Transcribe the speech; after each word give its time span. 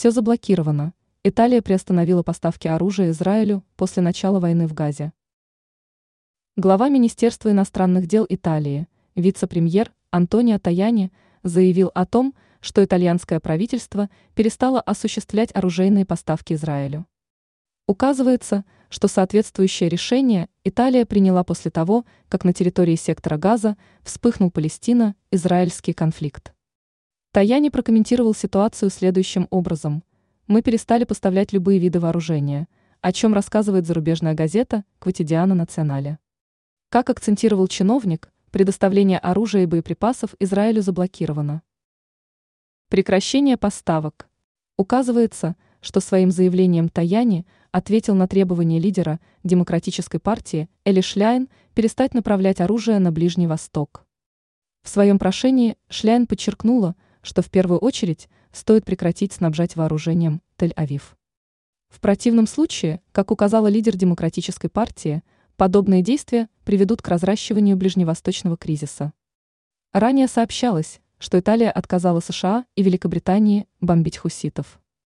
Все 0.00 0.10
заблокировано. 0.10 0.94
Италия 1.24 1.60
приостановила 1.60 2.22
поставки 2.22 2.66
оружия 2.66 3.10
Израилю 3.10 3.62
после 3.76 4.02
начала 4.02 4.40
войны 4.40 4.66
в 4.66 4.72
Газе. 4.72 5.12
Глава 6.56 6.88
Министерства 6.88 7.50
иностранных 7.50 8.06
дел 8.06 8.24
Италии, 8.26 8.88
вице-премьер 9.14 9.92
Антонио 10.10 10.58
Таяни 10.58 11.12
заявил 11.42 11.90
о 11.94 12.06
том, 12.06 12.34
что 12.62 12.82
итальянское 12.82 13.40
правительство 13.40 14.08
перестало 14.34 14.80
осуществлять 14.80 15.54
оружейные 15.54 16.06
поставки 16.06 16.54
Израилю. 16.54 17.06
Указывается, 17.86 18.64
что 18.88 19.06
соответствующее 19.06 19.90
решение 19.90 20.48
Италия 20.64 21.04
приняла 21.04 21.44
после 21.44 21.70
того, 21.70 22.06
как 22.30 22.44
на 22.44 22.54
территории 22.54 22.96
сектора 22.96 23.36
Газа 23.36 23.76
вспыхнул 24.02 24.50
Палестино-израильский 24.50 25.92
конфликт. 25.92 26.54
Таяни 27.32 27.68
прокомментировал 27.68 28.34
ситуацию 28.34 28.90
следующим 28.90 29.46
образом– 29.50 30.02
мы 30.50 30.62
перестали 30.62 31.04
поставлять 31.04 31.52
любые 31.52 31.78
виды 31.78 32.00
вооружения, 32.00 32.66
о 33.02 33.12
чем 33.12 33.34
рассказывает 33.34 33.86
зарубежная 33.86 34.34
газета 34.34 34.84
«Квотидиана 34.98 35.54
Национале». 35.54 36.18
Как 36.88 37.08
акцентировал 37.08 37.68
чиновник, 37.68 38.32
предоставление 38.50 39.20
оружия 39.20 39.62
и 39.62 39.66
боеприпасов 39.66 40.34
Израилю 40.40 40.82
заблокировано. 40.82 41.62
Прекращение 42.88 43.56
поставок. 43.56 44.28
Указывается, 44.76 45.54
что 45.80 46.00
своим 46.00 46.32
заявлением 46.32 46.88
Таяни 46.88 47.46
ответил 47.70 48.16
на 48.16 48.26
требование 48.26 48.80
лидера 48.80 49.20
Демократической 49.44 50.18
партии 50.18 50.68
Эли 50.84 51.00
Шляйн 51.00 51.48
перестать 51.74 52.12
направлять 52.12 52.60
оружие 52.60 52.98
на 52.98 53.12
Ближний 53.12 53.46
Восток. 53.46 54.04
В 54.82 54.88
своем 54.88 55.20
прошении 55.20 55.76
Шляйн 55.90 56.26
подчеркнула, 56.26 56.96
что 57.22 57.42
в 57.42 57.50
первую 57.50 57.78
очередь 57.78 58.28
стоит 58.52 58.84
прекратить 58.84 59.32
снабжать 59.32 59.76
вооружением 59.76 60.42
Тель-Авив. 60.58 61.02
В 61.88 62.00
противном 62.00 62.46
случае, 62.46 63.00
как 63.12 63.30
указала 63.30 63.66
лидер 63.66 63.96
Демократической 63.96 64.68
партии, 64.68 65.22
подобные 65.56 66.02
действия 66.02 66.48
приведут 66.64 67.02
к 67.02 67.08
разращиванию 67.08 67.76
ближневосточного 67.76 68.56
кризиса. 68.56 69.12
Ранее 69.92 70.28
сообщалось, 70.28 71.00
что 71.18 71.38
Италия 71.38 71.70
отказала 71.70 72.20
США 72.20 72.64
и 72.76 72.82
Великобритании 72.82 73.66
бомбить 73.80 74.18
хуситов. 74.18 74.80